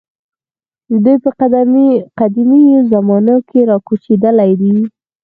[1.03, 1.29] دوی په
[2.19, 2.61] قدیمو
[2.91, 4.75] زمانو کې راکوچېدلي دي.